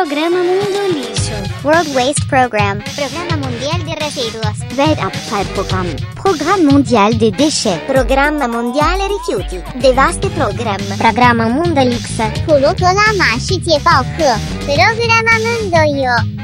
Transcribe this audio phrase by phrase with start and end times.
[0.00, 1.33] Programa Mundo Lixo.
[1.65, 2.79] World Waste Program.
[2.95, 4.59] Programa Mundial de Residuos.
[4.77, 5.87] Weltabfallprogramm.
[6.15, 7.85] Programm Mondial des Déchets.
[7.87, 9.57] Programma Mondiale Rifiuti.
[9.81, 10.77] Devaste Program.
[10.97, 12.21] Programa Mundelix.
[12.45, 14.23] 普罗格拉玛世界报课。
[14.65, 16.41] Programa Mundo Yo.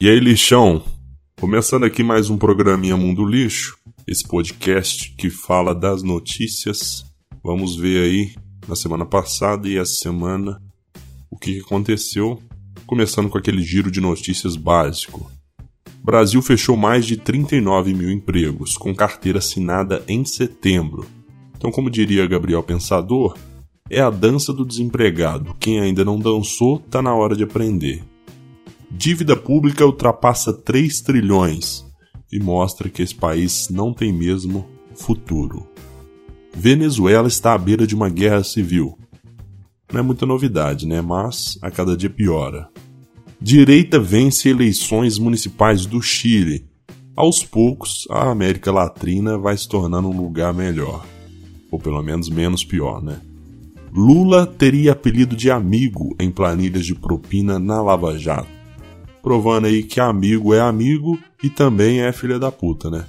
[0.00, 0.84] E aí, lixão?
[1.40, 3.76] Começando aqui mais um programinha Mundo Lixo,
[4.06, 7.04] esse podcast que fala das notícias.
[7.42, 10.62] Vamos ver aí na semana passada e essa semana
[11.30, 12.38] o que aconteceu,
[12.86, 15.30] começando com aquele giro de notícias básico.
[16.02, 21.06] Brasil fechou mais de 39 mil empregos, com carteira assinada em setembro.
[21.56, 23.36] Então, como diria Gabriel Pensador,
[23.90, 25.54] é a dança do desempregado.
[25.58, 28.02] Quem ainda não dançou, tá na hora de aprender.
[28.90, 31.84] Dívida pública ultrapassa 3 trilhões
[32.32, 35.66] e mostra que esse país não tem mesmo futuro.
[36.54, 38.98] Venezuela está à beira de uma guerra civil.
[39.92, 41.00] Não é muita novidade, né?
[41.00, 42.68] Mas a cada dia piora.
[43.40, 46.66] Direita vence eleições municipais do Chile.
[47.16, 51.06] Aos poucos, a América Latina vai se tornando um lugar melhor.
[51.70, 53.20] Ou pelo menos menos pior, né?
[53.92, 58.58] Lula teria apelido de amigo em planilhas de propina na Lava Jato
[59.28, 63.04] provando aí que amigo é amigo e também é filha da puta, né?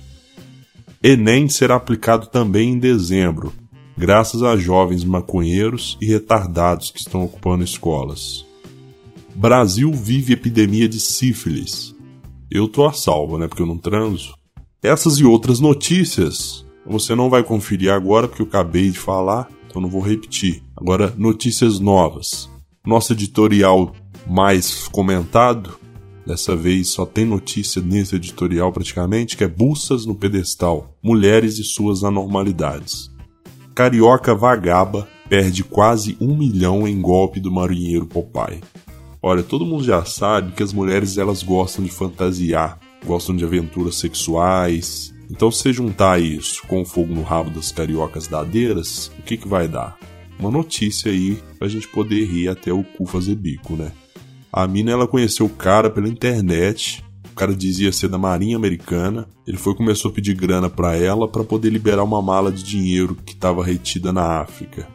[1.02, 3.54] Enem será aplicado também em dezembro,
[3.98, 8.46] graças a jovens maconheiros e retardados que estão ocupando escolas.
[9.34, 11.96] Brasil vive epidemia de sífilis.
[12.52, 13.48] Eu tô a salvo, né?
[13.48, 14.34] Porque eu não transo.
[14.84, 19.82] Essas e outras notícias você não vai conferir agora porque eu acabei de falar, então
[19.82, 20.62] não vou repetir.
[20.76, 22.50] Agora, notícias novas.
[22.86, 23.96] Nosso editorial
[24.28, 25.80] mais comentado
[26.30, 31.64] Dessa vez só tem notícia nesse editorial praticamente que é Bussas no pedestal, mulheres e
[31.64, 33.10] suas anormalidades.
[33.74, 38.62] Carioca vagaba perde quase um milhão em golpe do marinheiro Popeye.
[39.24, 43.96] Olha, todo mundo já sabe que as mulheres elas gostam de fantasiar, gostam de aventuras
[43.96, 45.12] sexuais.
[45.32, 49.48] Então, se juntar isso com o fogo no rabo das cariocas dadeiras, o que, que
[49.48, 49.98] vai dar?
[50.40, 53.92] Uma notícia aí pra gente poder rir até o cu fazer bico, né?
[54.52, 57.04] A mina ela conheceu o cara pela internet.
[57.32, 59.28] O cara dizia ser da Marinha Americana.
[59.46, 63.16] Ele foi começou a pedir grana para ela para poder liberar uma mala de dinheiro
[63.16, 64.88] que estava retida na África.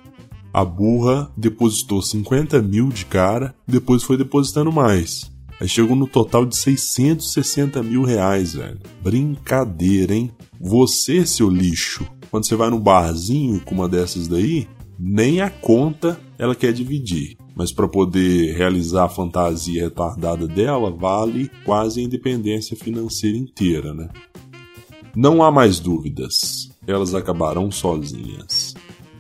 [0.53, 5.33] A burra depositou 50 mil de cara, depois foi depositando mais.
[5.61, 8.79] Aí chegou no total de 660 mil reais, velho.
[9.03, 10.31] Brincadeira, hein?
[10.61, 16.21] Você, seu lixo, quando você vai no barzinho com uma dessas daí, nem a conta
[16.39, 22.77] ela quer dividir mas para poder realizar a fantasia retardada dela, vale quase a independência
[22.77, 24.09] financeira inteira, né?
[25.15, 28.75] Não há mais dúvidas, elas acabarão sozinhas.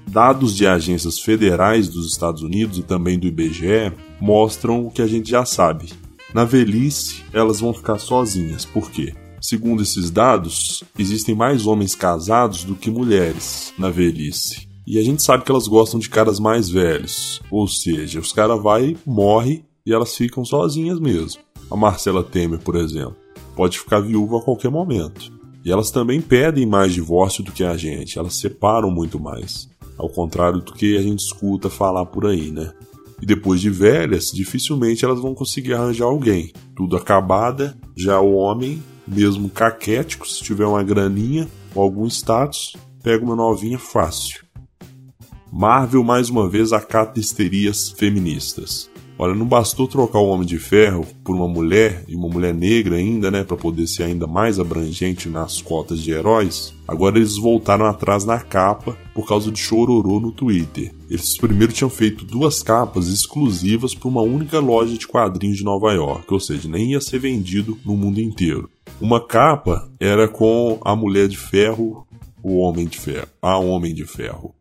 [0.08, 5.06] Dados de agências federais dos Estados Unidos e também do IBGE mostram o que a
[5.06, 5.92] gente já sabe.
[6.32, 8.64] Na velhice, elas vão ficar sozinhas.
[8.64, 9.14] Por quê?
[9.40, 14.66] Segundo esses dados, existem mais homens casados do que mulheres na velhice.
[14.86, 17.40] E a gente sabe que elas gostam de caras mais velhos.
[17.50, 21.40] Ou seja, os caras vai, morre e elas ficam sozinhas mesmo.
[21.70, 23.16] A Marcela Temer, por exemplo,
[23.56, 25.32] pode ficar viúva a qualquer momento.
[25.64, 29.68] E elas também pedem mais divórcio do que a gente, elas separam muito mais.
[29.96, 32.72] Ao contrário do que a gente escuta falar por aí, né?
[33.22, 36.52] E depois de velhas, dificilmente elas vão conseguir arranjar alguém.
[36.76, 43.24] Tudo acabada, já o homem, mesmo caquético, se tiver uma graninha ou algum status, pega
[43.24, 44.43] uma novinha fácil.
[45.56, 48.90] Marvel mais uma vez acata histerias feministas.
[49.16, 52.96] Olha, não bastou trocar o Homem de Ferro por uma mulher, e uma mulher negra
[52.96, 56.74] ainda, né, para poder ser ainda mais abrangente nas cotas de heróis.
[56.88, 60.92] Agora eles voltaram atrás na capa por causa de chororô no Twitter.
[61.08, 65.92] Eles primeiro tinham feito duas capas exclusivas para uma única loja de quadrinhos de Nova
[65.92, 68.68] York, ou seja, nem ia ser vendido no mundo inteiro.
[69.00, 72.04] Uma capa era com a Mulher de Ferro,
[72.42, 74.52] o Homem de Ferro, a Homem de Ferro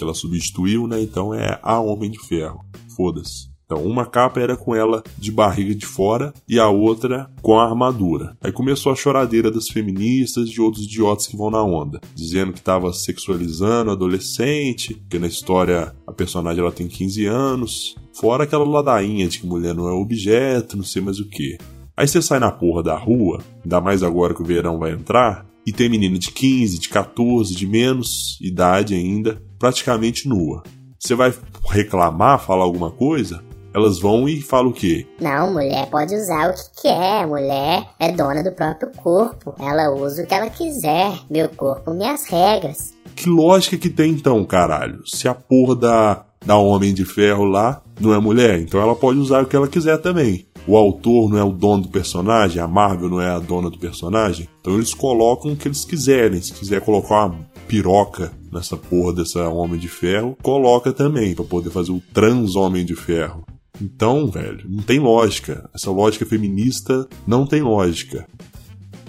[0.00, 1.00] que ela substituiu, né?
[1.00, 2.64] Então é a Homem de Ferro.
[2.96, 3.50] Foda-se.
[3.70, 7.64] Então, uma capa era com ela de barriga de fora e a outra com a
[7.64, 8.36] armadura.
[8.40, 12.52] Aí começou a choradeira das feministas e de outros idiotas que vão na onda, dizendo
[12.52, 18.64] que estava sexualizando adolescente, que na história a personagem ela tem 15 anos, fora aquela
[18.64, 21.56] ladainha de que mulher não é objeto, não sei mais o que.
[21.96, 25.46] Aí você sai na porra da rua, ainda mais agora que o verão vai entrar,
[25.70, 30.64] e tem menina de 15, de 14, de menos idade ainda, praticamente nua.
[30.98, 31.32] Você vai
[31.70, 33.40] reclamar, falar alguma coisa?
[33.72, 35.06] Elas vão e falam o quê?
[35.20, 37.24] Não, mulher pode usar o que quer.
[37.24, 39.54] Mulher é dona do próprio corpo.
[39.60, 41.12] Ela usa o que ela quiser.
[41.30, 42.92] Meu corpo, minhas regras.
[43.14, 45.06] Que lógica que tem então, caralho?
[45.06, 49.18] Se a porra da da Homem de Ferro lá não é mulher, então ela pode
[49.18, 50.46] usar o que ela quiser também.
[50.66, 53.78] O autor não é o dono do personagem, a Marvel não é a dona do
[53.78, 56.40] personagem, então eles colocam o que eles quiserem.
[56.40, 61.70] Se quiser colocar uma piroca nessa porra dessa Homem de Ferro, coloca também, para poder
[61.70, 63.44] fazer o trans Homem de Ferro.
[63.80, 65.68] Então, velho, não tem lógica.
[65.74, 68.26] Essa lógica feminista não tem lógica.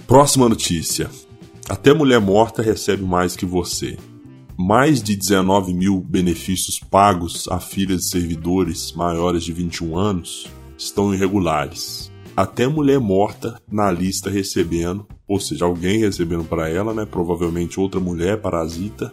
[0.06, 1.10] Próxima notícia.
[1.68, 3.98] Até mulher morta recebe mais que você.
[4.56, 10.48] Mais de 19 mil benefícios pagos a filhas de servidores maiores de 21 anos
[10.84, 12.10] estão irregulares.
[12.36, 17.04] Até mulher morta na lista recebendo, ou seja, alguém recebendo para ela, né?
[17.04, 19.12] Provavelmente outra mulher parasita,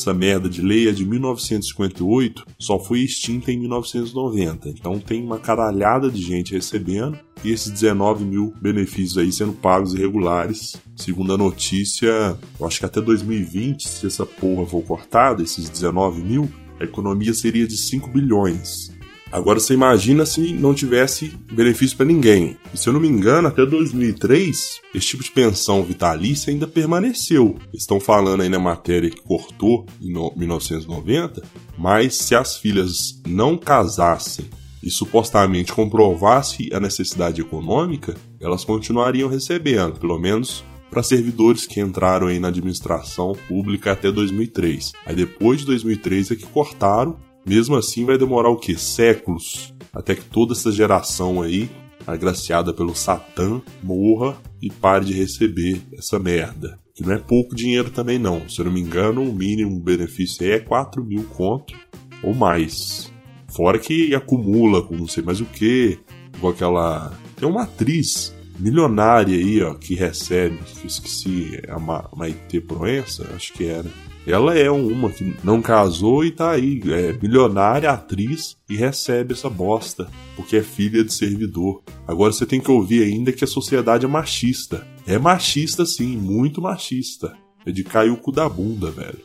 [0.00, 4.70] essa merda de lei é de 1958, só foi extinta em 1990.
[4.70, 9.92] Então tem uma caralhada de gente recebendo e esses 19 mil benefícios aí sendo pagos
[9.92, 10.76] irregulares.
[10.96, 16.22] Segundo a notícia, eu acho que até 2020, se essa porra for cortada, esses 19
[16.22, 16.48] mil,
[16.80, 18.90] a economia seria de 5 bilhões.
[19.32, 22.56] Agora você imagina se não tivesse benefício para ninguém.
[22.74, 27.56] E se eu não me engano, até 2003, esse tipo de pensão vitalícia ainda permaneceu.
[27.72, 31.42] Estão falando aí na matéria que cortou em 1990,
[31.78, 34.46] mas se as filhas não casassem
[34.82, 42.26] e supostamente comprovasse a necessidade econômica, elas continuariam recebendo, pelo menos para servidores que entraram
[42.26, 44.92] aí na administração pública até 2003.
[45.06, 47.16] Aí depois de 2003 é que cortaram
[47.46, 48.76] mesmo assim, vai demorar o que?
[48.76, 51.68] Séculos até que toda essa geração aí,
[52.06, 56.78] agraciada pelo Satã, morra e pare de receber essa merda.
[56.94, 58.48] Que não é pouco dinheiro também, não.
[58.48, 61.74] Se eu não me engano, o mínimo benefício é 4 mil conto
[62.22, 63.12] ou mais.
[63.48, 65.98] Fora que acumula com não sei mais o que.
[66.36, 67.12] Igual aquela.
[67.36, 70.58] Tem uma atriz milionária aí, ó, que recebe.
[70.58, 73.90] Que eu esqueci, a Ma Maite Proença, acho que era
[74.26, 79.48] ela é uma que não casou e tá aí, é milionária, atriz e recebe essa
[79.48, 81.82] bosta, porque é filha de servidor.
[82.06, 84.86] Agora você tem que ouvir ainda que a sociedade é machista.
[85.06, 87.34] É machista sim, muito machista.
[87.64, 89.18] É de cair o cu da bunda, velho.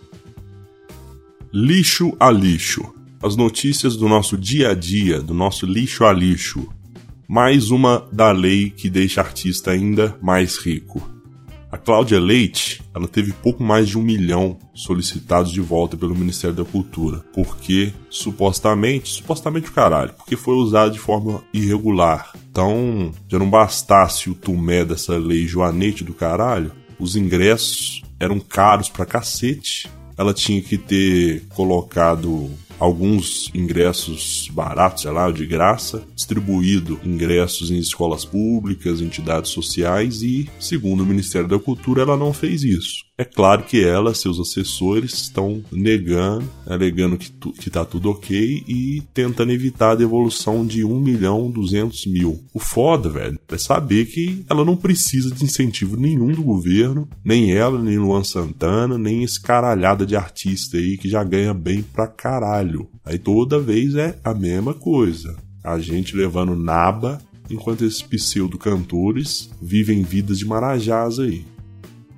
[1.53, 2.93] Lixo a lixo.
[3.21, 6.67] As notícias do nosso dia a dia, do nosso lixo a lixo.
[7.27, 11.01] Mais uma da lei que deixa artista ainda mais rico.
[11.71, 16.55] A Cláudia Leite, ela teve pouco mais de um milhão solicitados de volta pelo Ministério
[16.55, 22.31] da Cultura, porque supostamente, supostamente o caralho, porque foi usado de forma irregular.
[22.49, 28.87] Então, já não bastasse o tumé dessa lei joanete do caralho, os ingressos eram caros
[28.87, 29.89] pra cacete.
[30.17, 32.49] Ela tinha que ter colocado
[32.79, 40.49] alguns ingressos baratos, sei lá, de graça, distribuído ingressos em escolas públicas, entidades sociais e,
[40.59, 43.05] segundo o Ministério da Cultura, ela não fez isso.
[43.17, 48.65] É claro que ela, seus assessores, estão negando, alegando que, tu, que tá tudo ok
[48.67, 52.43] e tentando evitar a devolução de 1 milhão 200 mil.
[52.53, 57.53] O foda, velho, é saber que ela não precisa de incentivo nenhum do governo, nem
[57.53, 62.07] ela, nem Luan Santana, nem esse caralhada de artista aí que já ganha bem pra
[62.07, 62.64] caralho.
[63.03, 65.35] Aí toda vez é a mesma coisa.
[65.63, 67.19] A gente levando naba
[67.49, 71.45] enquanto esses pseudo-cantores vivem vidas de marajás aí.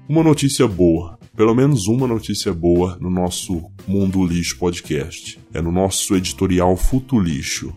[0.08, 5.40] Uma notícia boa, pelo menos uma notícia boa no nosso Mundo Lixo podcast.
[5.54, 7.74] É no nosso editorial Futo Lixo.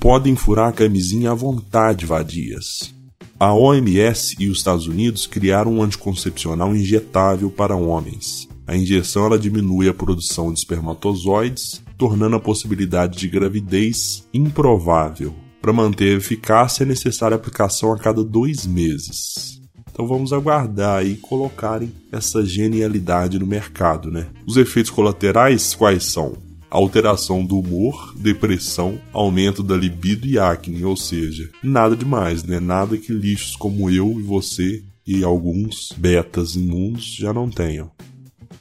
[0.00, 2.94] Podem furar a camisinha à vontade, vadias.
[3.38, 8.48] A OMS e os Estados Unidos criaram um anticoncepcional injetável para homens.
[8.66, 15.34] A injeção ela diminui a produção de espermatozoides, tornando a possibilidade de gravidez improvável.
[15.58, 19.58] Para manter a eficácia é necessária a aplicação a cada dois meses.
[19.90, 24.26] Então vamos aguardar e colocarem essa genialidade no mercado, né?
[24.46, 26.36] Os efeitos colaterais quais são?
[26.68, 32.60] Alteração do humor, depressão, aumento da libido e acne, ou seja, nada demais, né?
[32.60, 37.90] Nada que lixos como eu e você e alguns betas imundos já não tenham.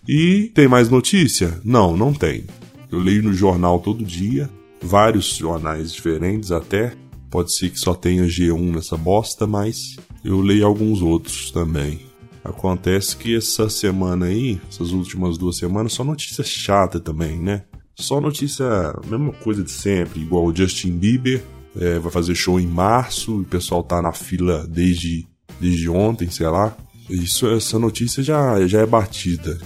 [0.08, 1.60] E tem mais notícia?
[1.62, 2.46] Não, não tem.
[2.94, 4.48] Eu leio no jornal todo dia,
[4.80, 6.94] vários jornais diferentes até.
[7.28, 12.02] Pode ser que só tenha G1 nessa bosta, mas eu leio alguns outros também.
[12.44, 17.64] Acontece que essa semana aí, essas últimas duas semanas, só notícia chata também, né?
[17.96, 18.64] Só notícia,
[19.08, 21.44] mesma coisa de sempre, igual o Justin Bieber
[21.76, 25.28] é, vai fazer show em março, o pessoal tá na fila desde,
[25.60, 26.78] desde ontem, sei lá.
[27.10, 29.58] Isso, essa notícia já, já é batida.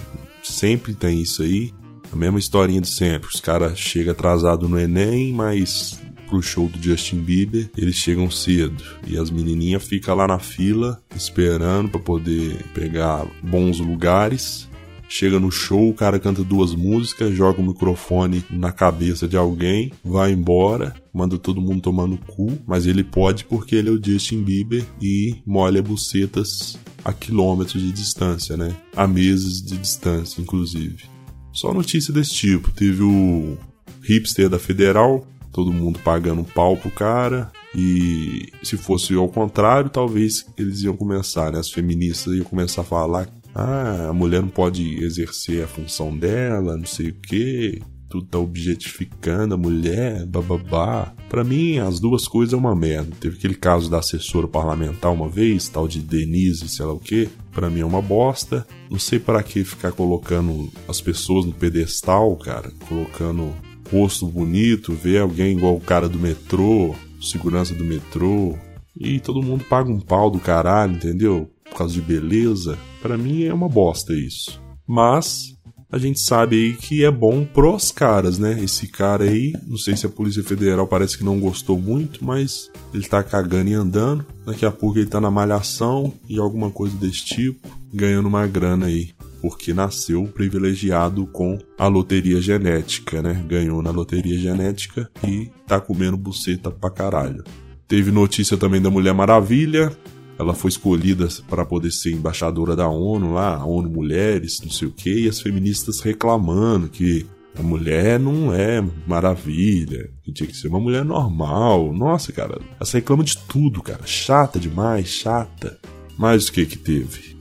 [0.42, 1.74] Sempre tem isso aí.
[2.12, 3.28] A mesma historinha de sempre.
[3.32, 8.84] Os caras chegam atrasado no Enem, mas pro show do Justin Bieber, eles chegam cedo
[9.06, 14.68] e as menininhas ficam lá na fila esperando para poder pegar bons lugares
[15.08, 19.90] Chega no show, o cara canta duas músicas, joga o microfone na cabeça de alguém,
[20.04, 24.04] vai embora, manda todo mundo tomar no cu, mas ele pode porque ele é o
[24.04, 28.76] Justin Bieber e molha bucetas a quilômetros de distância, né?
[28.94, 31.17] A meses de distância, inclusive.
[31.58, 32.70] Só notícia desse tipo.
[32.70, 33.58] Teve o
[34.02, 37.50] hipster da Federal, todo mundo pagando um pau pro cara.
[37.74, 41.58] E se fosse ao contrário, talvez eles iam começar, né?
[41.58, 46.76] As feministas iam começar a falar ah, a mulher não pode exercer a função dela,
[46.76, 51.14] não sei o que, tudo tá objetificando a mulher, bababá.
[51.28, 53.14] Para mim, as duas coisas é uma merda.
[53.20, 57.28] Teve aquele caso da assessora parlamentar uma vez, tal de Denise, sei lá o que.
[57.52, 58.66] Para mim é uma bosta.
[58.90, 63.52] Não sei para que ficar colocando as pessoas no pedestal, cara, colocando
[63.90, 68.56] rosto bonito, ver alguém igual o cara do metrô, segurança do metrô,
[68.98, 71.50] e todo mundo paga um pau do caralho, entendeu?
[71.64, 72.78] Por causa de beleza.
[73.00, 74.60] Para mim é uma bosta isso.
[74.86, 75.57] Mas
[75.90, 78.62] a gente sabe aí que é bom pros caras, né?
[78.62, 82.70] Esse cara aí, não sei se a Polícia Federal parece que não gostou muito, mas
[82.92, 84.24] ele tá cagando e andando.
[84.44, 88.86] Daqui a pouco ele tá na malhação e alguma coisa desse tipo, ganhando uma grana
[88.86, 89.10] aí.
[89.40, 93.42] Porque nasceu privilegiado com a loteria genética, né?
[93.48, 97.44] Ganhou na loteria genética e tá comendo buceta pra caralho.
[97.86, 99.96] Teve notícia também da Mulher Maravilha,
[100.38, 104.92] ela foi escolhida para poder ser embaixadora da ONU lá, ONU Mulheres, não sei o
[104.92, 107.26] que, e as feministas reclamando que
[107.58, 111.92] a mulher não é maravilha, que tinha que ser uma mulher normal.
[111.92, 114.06] Nossa, cara, ela reclama de tudo, cara.
[114.06, 115.76] Chata demais, chata.
[116.16, 117.36] Mas o que que teve?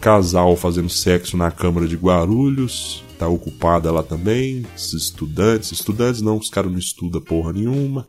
[0.00, 4.64] Casal fazendo sexo na Câmara de Guarulhos, tá ocupada lá também.
[4.76, 8.08] Estudantes, estudantes não, os caras não estudam porra nenhuma.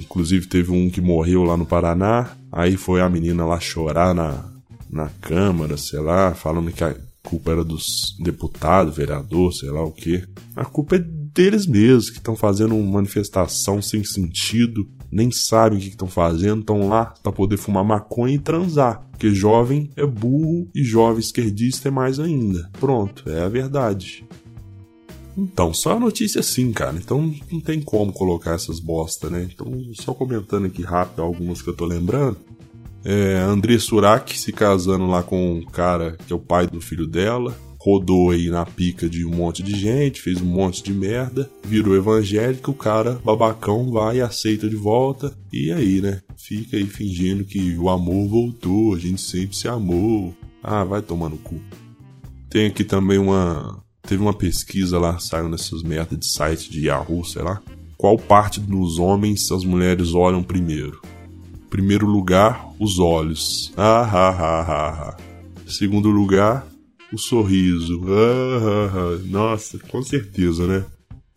[0.00, 2.36] Inclusive teve um que morreu lá no Paraná.
[2.50, 4.44] Aí foi a menina lá chorar na,
[4.90, 9.92] na Câmara, sei lá, falando que a culpa era dos deputados, vereador, sei lá o
[9.92, 10.24] que.
[10.56, 15.80] A culpa é deles mesmos, que estão fazendo uma manifestação sem sentido, nem sabem o
[15.80, 19.06] que estão fazendo, estão lá para poder fumar maconha e transar.
[19.10, 22.70] Porque jovem é burro e jovem esquerdista é mais ainda.
[22.80, 24.24] Pronto, é a verdade.
[25.38, 26.96] Então, só a notícia sim, cara.
[26.96, 29.48] Então não tem como colocar essas bosta, né?
[29.52, 32.36] Então, só comentando aqui rápido algumas que eu tô lembrando.
[33.04, 37.06] É, André Surak se casando lá com um cara que é o pai do filho
[37.06, 37.56] dela.
[37.80, 41.94] Rodou aí na pica de um monte de gente, fez um monte de merda, virou
[41.94, 45.32] evangélico, o cara babacão vai aceita de volta.
[45.52, 46.20] E aí, né?
[46.36, 50.34] Fica aí fingindo que o amor voltou, a gente sempre se amou.
[50.60, 51.60] Ah, vai tomar no cu.
[52.50, 57.22] Tem aqui também uma Teve uma pesquisa lá, saiu nessas merdas de site de Yahoo,
[57.26, 57.60] sei lá.
[57.94, 61.02] Qual parte dos homens as mulheres olham primeiro?
[61.68, 63.70] Primeiro lugar, os olhos.
[63.76, 65.16] Ah, ah, ah, ah, ah.
[65.66, 66.66] Segundo lugar,
[67.12, 68.02] o sorriso.
[68.06, 69.20] Ah, ah, ah.
[69.26, 70.86] Nossa, com certeza, né?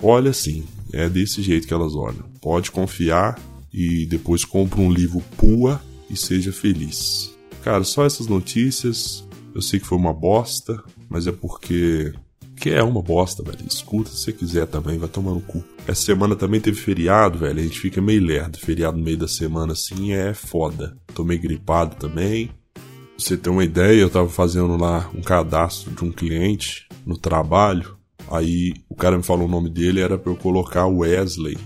[0.02, 0.64] Olha sim,
[0.94, 2.24] é desse jeito que elas olham.
[2.42, 3.38] Pode confiar
[3.74, 7.36] e depois compra um livro Pua e seja feliz.
[7.66, 9.28] Cara, só essas notícias.
[9.54, 12.14] Eu sei que foi uma bosta, mas é porque
[12.62, 13.58] que é uma bosta, velho.
[13.68, 15.64] Escuta se você quiser também, vai tomar no cu.
[15.88, 17.60] Essa semana também teve feriado, velho.
[17.60, 18.60] A gente fica meio lerdo.
[18.60, 20.96] Feriado no meio da semana assim é foda.
[21.16, 22.52] Tô meio gripado também.
[22.76, 22.84] Pra
[23.18, 27.98] você ter uma ideia, eu tava fazendo lá um cadastro de um cliente no trabalho.
[28.30, 31.58] Aí o cara me falou o nome dele, era pra eu colocar Wesley.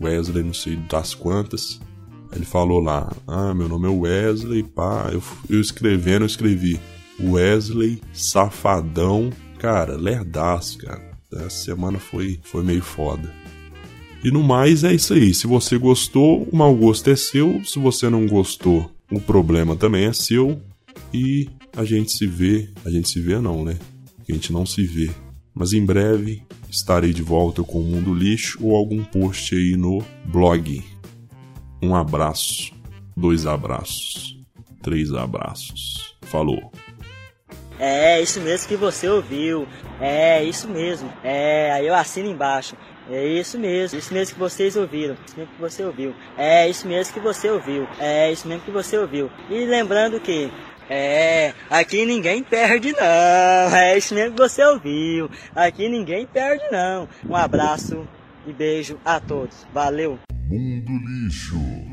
[0.00, 1.80] Wesley, não sei das quantas.
[2.32, 5.10] Ele falou lá, ah, meu nome é Wesley, pá.
[5.12, 6.78] Eu, eu escrevendo, eu escrevi
[7.20, 9.32] Wesley Safadão
[9.64, 11.02] cara, lerdaço, cara.
[11.32, 13.32] Essa semana foi, foi meio foda.
[14.22, 15.32] E no mais é isso aí.
[15.32, 17.64] Se você gostou, o mau gosto é seu.
[17.64, 20.60] Se você não gostou, o problema também é seu.
[21.14, 22.68] E a gente se vê.
[22.84, 23.78] A gente se vê não, né?
[24.28, 25.10] A gente não se vê.
[25.54, 30.04] Mas em breve estarei de volta com o Mundo Lixo ou algum post aí no
[30.26, 30.84] blog.
[31.82, 32.70] Um abraço,
[33.16, 34.38] dois abraços,
[34.82, 36.16] três abraços.
[36.22, 36.83] Falou!
[37.78, 39.66] É, isso mesmo que você ouviu.
[40.00, 41.12] É, isso mesmo.
[41.22, 42.76] É, aí eu assino embaixo.
[43.10, 46.14] É isso mesmo, isso mesmo que vocês ouviram, isso mesmo que você ouviu.
[46.38, 47.86] É isso mesmo que você ouviu.
[47.98, 49.30] É isso mesmo que você ouviu.
[49.50, 50.50] E lembrando que
[50.88, 53.76] é, aqui ninguém perde não.
[53.76, 55.30] É isso mesmo que você ouviu.
[55.54, 57.08] Aqui ninguém perde não.
[57.28, 58.06] Um abraço
[58.46, 59.66] e beijo a todos.
[59.72, 60.18] Valeu.
[60.48, 61.83] Mundo lixo.